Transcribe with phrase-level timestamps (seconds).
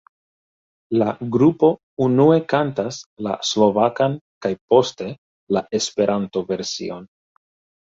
[1.01, 1.69] La grupo
[2.05, 5.13] unue kantas la slovakan kaj poste
[5.59, 7.09] la Esperanto-version.